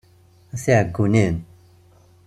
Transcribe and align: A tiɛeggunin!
A 0.53 0.55
tiɛeggunin! 0.63 1.35